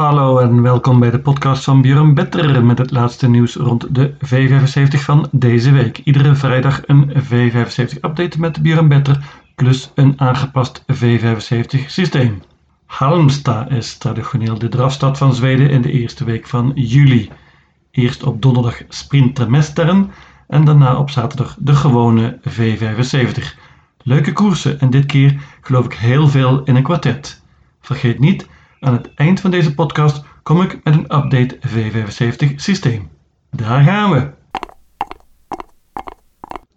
[0.00, 4.14] Hallo en welkom bij de podcast van Björn Better met het laatste nieuws rond de
[4.14, 5.98] V75 van deze week.
[5.98, 9.24] Iedere vrijdag een V75 update met Björn Better
[9.54, 12.42] plus een aangepast V75 systeem.
[12.86, 17.30] Halmstad is traditioneel de drafstad van Zweden in de eerste week van juli.
[17.90, 20.10] Eerst op donderdag Sprintermesteren
[20.48, 23.44] en daarna op zaterdag de gewone V75.
[24.02, 27.42] Leuke koersen en dit keer geloof ik heel veel in een kwartet.
[27.80, 28.46] Vergeet niet
[28.80, 33.08] aan het eind van deze podcast kom ik met een update V75 systeem.
[33.50, 34.30] Daar gaan we!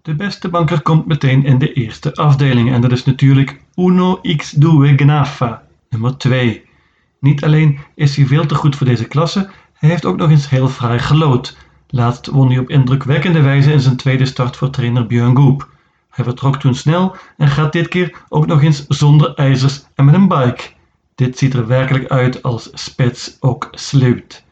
[0.01, 4.51] De beste banker komt meteen in de eerste afdeling en dat is natuurlijk Uno X
[4.51, 6.65] Due Gnafa, nummer 2.
[7.19, 10.49] Niet alleen is hij veel te goed voor deze klasse, hij heeft ook nog eens
[10.49, 11.57] heel fraai gelood.
[11.87, 15.69] Laatst won hij op indrukwekkende wijze in zijn tweede start voor trainer Björn Goop.
[16.09, 20.13] Hij vertrok toen snel en gaat dit keer ook nog eens zonder ijzers en met
[20.13, 20.63] een bike.
[21.15, 24.43] Dit ziet er werkelijk uit als spits ook sleut.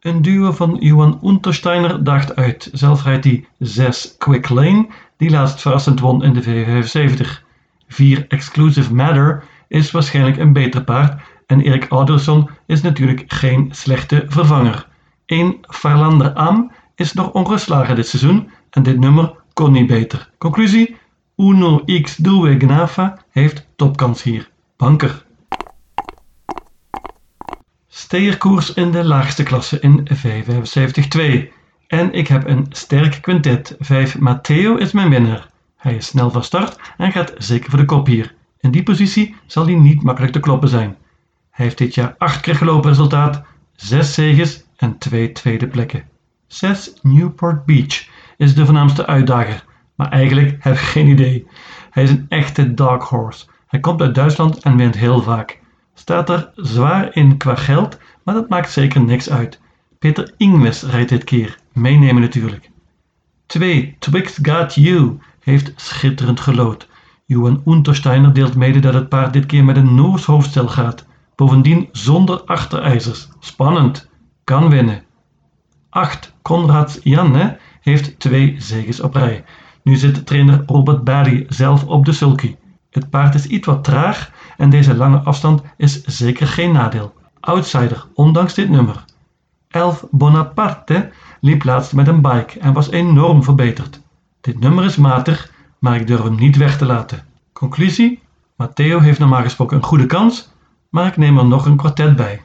[0.00, 2.68] Een duo van Johan Untersteiner daagt uit.
[2.72, 7.48] Zelf rijdt hij 6 Quick Lane, die laatst verrassend won in de V75.
[7.88, 14.24] 4 Exclusive Matter is waarschijnlijk een beter paard en Erik Alderson is natuurlijk geen slechte
[14.28, 14.86] vervanger.
[15.26, 20.30] 1 Farlander Am is nog ongeslagen dit seizoen en dit nummer kon niet beter.
[20.38, 20.96] Conclusie:
[21.36, 24.50] Uno X Due Gnafa heeft topkans hier.
[24.76, 25.24] Banker.
[28.10, 31.48] Steerkoers in de laagste klasse in V75-2.
[31.86, 33.76] En ik heb een sterk quintet.
[33.78, 35.48] 5 Matteo is mijn winnaar.
[35.76, 38.34] Hij is snel van start en gaat zeker voor de kop hier.
[38.60, 40.96] In die positie zal hij niet makkelijk te kloppen zijn.
[41.50, 43.42] Hij heeft dit jaar 8 keer gelopen resultaat,
[43.76, 46.04] 6 zeges en 2 tweede plekken.
[46.46, 49.64] 6 Newport Beach is de voornaamste uitdager,
[49.94, 51.46] maar eigenlijk heb ik geen idee.
[51.90, 53.46] Hij is een echte dark horse.
[53.66, 55.59] Hij komt uit Duitsland en wint heel vaak
[56.00, 59.60] staat er zwaar in qua geld, maar dat maakt zeker niks uit.
[59.98, 62.70] Peter Ingves rijdt dit keer, meenemen natuurlijk.
[63.46, 63.96] 2.
[63.98, 66.88] Twixt Got You heeft schitterend gelood.
[67.26, 71.06] Johan Untersteiner deelt mede dat het paard dit keer met een Noors hoofdstel gaat.
[71.34, 73.28] Bovendien zonder achterijzers.
[73.38, 74.08] Spannend.
[74.44, 75.02] Kan winnen.
[75.90, 76.34] 8.
[76.42, 79.44] Konrads Janne heeft twee zegens op rij.
[79.82, 82.56] Nu zit trainer Robert Barry zelf op de sulky.
[82.90, 87.14] Het paard is iets wat traag en deze lange afstand is zeker geen nadeel.
[87.40, 89.04] Outsider, ondanks dit nummer.
[89.68, 94.00] 11 Bonaparte liep laatst met een bike en was enorm verbeterd.
[94.40, 97.24] Dit nummer is matig, maar ik durf hem niet weg te laten.
[97.52, 98.22] Conclusie?
[98.56, 100.50] Matteo heeft normaal gesproken een goede kans,
[100.88, 102.42] maar ik neem er nog een kwartet bij.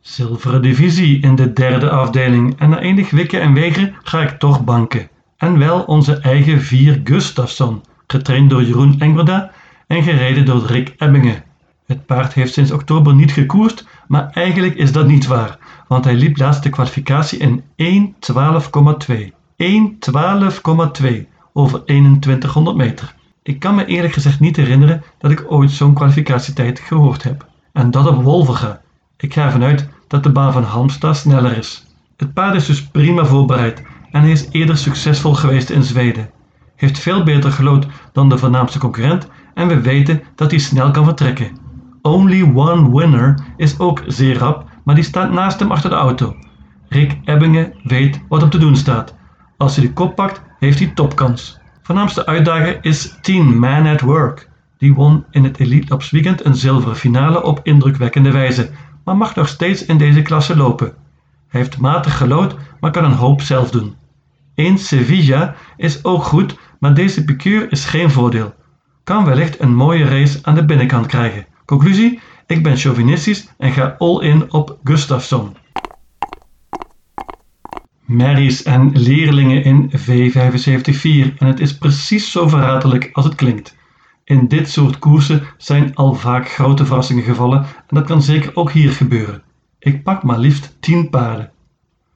[0.00, 4.64] Zilveren divisie in de derde afdeling en na enig wikken en wegen ga ik toch
[4.64, 5.08] banken.
[5.36, 9.50] En wel onze eigen vier Gustafsson, getraind door Jeroen Engberda
[9.86, 11.42] en gereden door Rick Ebbingen.
[11.86, 15.58] Het paard heeft sinds oktober niet gekoerst, maar eigenlijk is dat niet waar,
[15.88, 17.62] want hij liep laatst de kwalificatie in
[19.12, 19.32] 1.12,2.
[19.62, 23.14] 1.12,2 over 2100 meter.
[23.42, 27.46] Ik kan me eerlijk gezegd niet herinneren dat ik ooit zo'n kwalificatietijd gehoord heb.
[27.72, 28.80] En dat op Wolverga.
[29.16, 31.86] Ik ga ervan uit dat de baan van Halmstad sneller is.
[32.16, 36.30] Het paard is dus prima voorbereid en hij is eerder succesvol geweest in Zweden.
[36.76, 41.04] Heeft veel beter gelood dan de voornaamste concurrent en we weten dat hij snel kan
[41.04, 41.58] vertrekken.
[42.02, 46.36] Only One Winner is ook zeer rap, maar die staat naast hem achter de auto.
[46.88, 49.14] Rick Ebbingen weet wat hem te doen staat.
[49.56, 51.60] Als hij de kop pakt, heeft hij topkans.
[51.82, 54.48] Voornaamste uitdager is Team Man at Work.
[54.78, 58.70] Die won in het Elite Labs Weekend een zilveren finale op indrukwekkende wijze,
[59.04, 60.92] maar mag nog steeds in deze klasse lopen.
[61.48, 63.94] Hij heeft matig gelood, maar kan een hoop zelf doen.
[64.54, 68.54] Eens Sevilla is ook goed, maar deze piqueur is geen voordeel
[69.04, 71.46] kan wellicht een mooie race aan de binnenkant krijgen.
[71.64, 75.56] Conclusie: ik ben chauvinistisch en ga all in op Gustafsson.
[78.04, 83.76] Merries en leerlingen in V75-4 en het is precies zo verratelijk als het klinkt.
[84.24, 88.70] In dit soort koersen zijn al vaak grote verrassingen gevallen en dat kan zeker ook
[88.70, 89.42] hier gebeuren.
[89.78, 91.50] Ik pak maar liefst 10 paarden.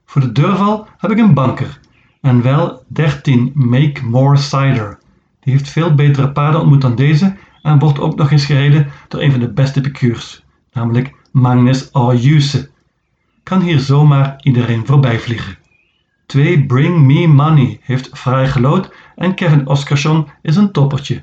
[0.05, 1.81] Voor de deurval heb ik een banker
[2.26, 4.99] en wel 13 Make More Cider.
[5.40, 9.20] Die heeft veel betere paarden ontmoet dan deze en wordt ook nog eens gereden door
[9.20, 12.70] een van de beste piqueurs, namelijk Magnus Ayuse.
[13.43, 15.56] Kan hier zomaar iedereen voorbij vliegen.
[16.26, 21.23] 2 Bring Me Money heeft vrij gelood en Kevin Oscarsson is een toppertje.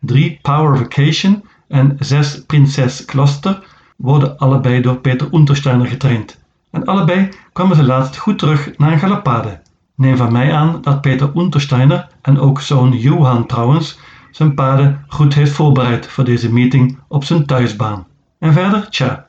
[0.00, 3.62] 3 Power Vacation en 6 Prinses Cluster
[3.96, 6.38] worden allebei door Peter Untersteiner getraind.
[6.70, 9.60] En allebei kwamen ze laatst goed terug naar een galopade.
[10.00, 13.98] Neem van mij aan dat Peter Untersteiner en ook zoon Johan trouwens
[14.30, 18.06] zijn paarden goed heeft voorbereid voor deze meeting op zijn thuisbaan.
[18.38, 19.26] En verder, tja,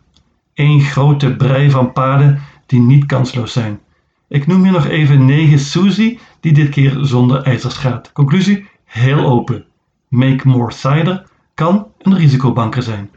[0.54, 3.80] één grote brei van paarden die niet kansloos zijn.
[4.28, 8.12] Ik noem hier nog even 9 Suzy, die dit keer zonder ijzers gaat.
[8.12, 9.66] Conclusie, heel open.
[10.08, 13.10] Make More Cider kan een risicobanker zijn.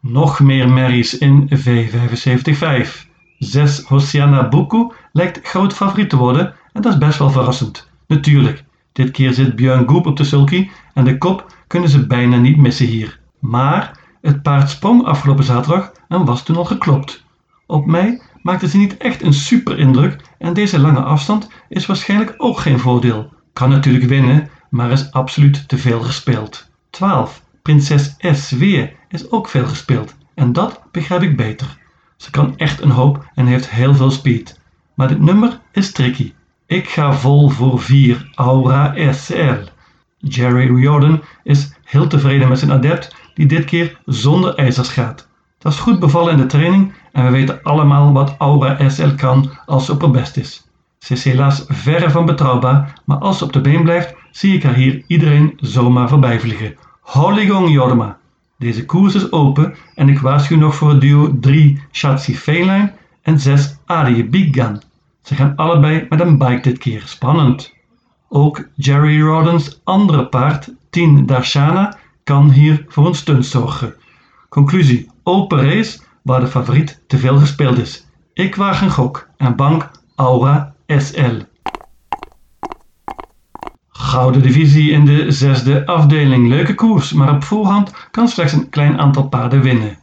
[0.00, 3.11] Nog meer merries in V75-5.
[3.42, 7.88] 6 Hosiana Buku lijkt groot favoriet te worden en dat is best wel verrassend.
[8.06, 12.36] Natuurlijk, dit keer zit Björn Goep op de sulky en de kop kunnen ze bijna
[12.36, 13.18] niet missen hier.
[13.38, 17.24] Maar het paard sprong afgelopen zaterdag en was toen al geklopt.
[17.66, 22.34] Op mij maakte ze niet echt een super indruk en deze lange afstand is waarschijnlijk
[22.36, 23.32] ook geen voordeel.
[23.52, 26.70] Kan natuurlijk winnen, maar is absoluut te veel gespeeld.
[26.90, 27.42] 12.
[27.62, 28.50] Prinses S.
[28.50, 31.80] Weer is ook veel gespeeld en dat begrijp ik beter.
[32.22, 34.60] Ze kan echt een hoop en heeft heel veel speed.
[34.94, 36.32] Maar dit nummer is tricky.
[36.66, 39.54] Ik ga vol voor 4 Aura SL.
[40.18, 45.28] Jerry Riordan is heel tevreden met zijn adept die dit keer zonder ijzers gaat.
[45.58, 49.50] Dat is goed bevallen in de training en we weten allemaal wat Aura SL kan
[49.66, 50.66] als ze op haar best is.
[50.98, 54.62] Ze is helaas verre van betrouwbaar, maar als ze op de been blijft, zie ik
[54.62, 56.76] haar hier iedereen zomaar voorbij vliegen.
[57.00, 58.20] Holigong Jorma!
[58.62, 62.92] Deze koers is open en ik waarschuw nog voor het duo 3 Shatsi Feline
[63.22, 64.82] en 6 Arie Big Gun.
[65.22, 67.02] Ze gaan allebei met een bike dit keer.
[67.06, 67.74] Spannend.
[68.28, 73.94] Ook Jerry Rodens andere paard, 10 Darshana, kan hier voor een stunt zorgen.
[74.48, 78.06] Conclusie: open race waar de favoriet te veel gespeeld is.
[78.32, 81.51] Ik waag een gok en bank Aura SL.
[84.12, 86.48] Gouden divisie in de zesde afdeling.
[86.48, 89.98] Leuke koers, maar op voorhand kan slechts een klein aantal paarden winnen.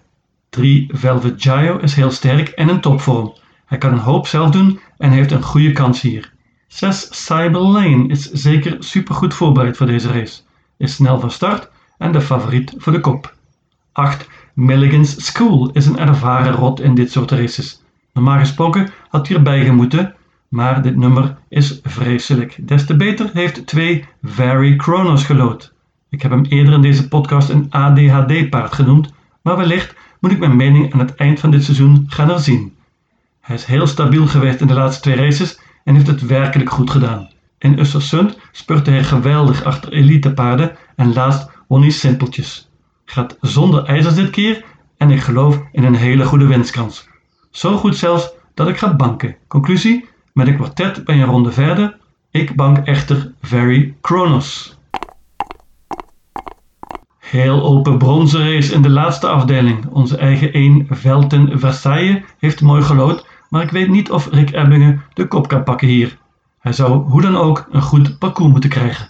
[0.50, 3.34] 3 Velvet Gio is heel sterk en in topvorm.
[3.66, 6.34] Hij kan een hoop zelf doen en heeft een goede kans hier.
[6.68, 10.42] 6 Cyber Lane is zeker supergoed voorbereid voor deze race.
[10.78, 13.34] Is snel van start en de favoriet voor de kop.
[13.92, 17.82] 8 Milligan's School is een ervaren rot in dit soort races.
[18.14, 20.16] Normaal gesproken had hij erbij gemoeten,
[20.50, 22.58] maar dit nummer is vreselijk.
[22.68, 25.74] Des te beter heeft 2 Very Chronos gelood.
[26.10, 30.56] Ik heb hem eerder in deze podcast een ADHD-paard genoemd, maar wellicht moet ik mijn
[30.56, 32.74] mening aan het eind van dit seizoen gaan herzien.
[33.42, 36.90] Hij is heel stabiel geweest in de laatste twee races en heeft het werkelijk goed
[36.90, 37.30] gedaan.
[37.58, 42.70] In Östersund spurte hij geweldig achter elitepaarden en laatst won hij simpeltjes.
[43.06, 44.64] Gaat zonder ijzers dit keer
[44.98, 47.08] en ik geloof in een hele goede winstkans.
[47.52, 49.36] Zo goed zelfs dat ik ga banken.
[49.48, 50.08] Conclusie,
[50.40, 51.98] met een kwartet ben je een ronde verder.
[52.32, 54.78] Ik bank echter Very Kronos.
[57.18, 59.86] Heel open bronzen race in de laatste afdeling.
[59.86, 65.04] Onze eigen 1 Velten Versailles heeft mooi gelood, maar ik weet niet of Rick Ebbingen
[65.14, 66.18] de kop kan pakken hier.
[66.60, 69.10] Hij zou hoe dan ook een goed parcours moeten krijgen.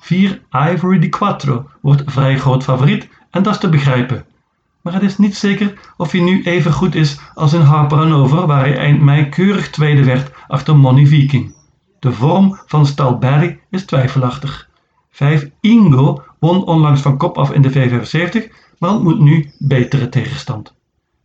[0.00, 4.24] 4 Ivory di Quattro wordt vrij groot favoriet en dat is te begrijpen.
[4.82, 8.46] Maar het is niet zeker of hij nu even goed is als in Harper Hanover
[8.46, 11.54] waar hij eind mei keurig tweede werd achter Money Viking.
[11.98, 14.68] De vorm van stal Barry is twijfelachtig.
[15.10, 20.74] 5 Ingo won onlangs van kop af in de V75, maar ontmoet nu betere tegenstand.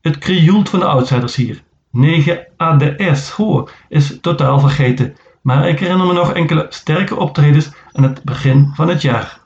[0.02, 1.64] Het krioelt van de outsiders hier.
[1.92, 8.04] 9 ADS Hoor is totaal vergeten, maar ik herinner me nog enkele sterke optredens aan
[8.04, 9.40] het begin van het jaar.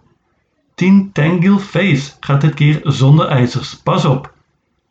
[0.76, 4.34] 10 Tangle Face gaat dit keer zonder ijzers, pas op.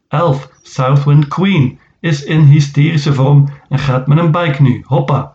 [0.09, 5.33] 11 Southwind Queen is in hysterische vorm en gaat met een bike nu, hoppa.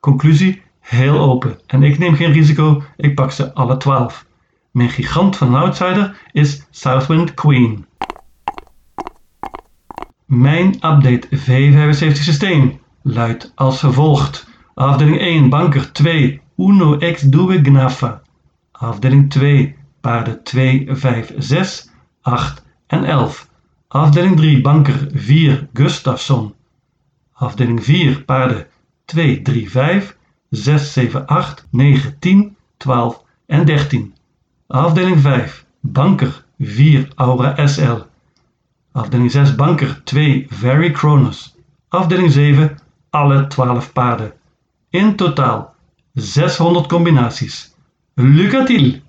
[0.00, 4.26] Conclusie, heel open en ik neem geen risico, ik pak ze alle 12.
[4.70, 7.86] Mijn gigant van een outsider is Southwind Queen.
[10.26, 14.48] Mijn update V75 systeem luidt als volgt.
[14.74, 18.22] Afdeling 1 banker 2 Uno X Due Gnafa.
[18.72, 21.90] Afdeling 2 paarden 2, 5, 6,
[22.22, 23.45] 8 en 11.
[23.96, 26.54] Afdeling 3 banker 4 Gustafsson.
[27.32, 28.66] Afdeling 4 paarden
[29.04, 30.16] 2, 3, 5,
[30.50, 34.14] 6, 7, 8, 9, 10, 12 en 13.
[34.66, 38.04] Afdeling 5 banker 4 Aura SL.
[38.92, 41.54] Afdeling 6 banker 2 Very Chronos.
[41.88, 42.76] Afdeling 7
[43.10, 44.32] alle 12 paarden.
[44.90, 45.74] In totaal
[46.14, 47.74] 600 combinaties.
[48.14, 49.02] Lucatil!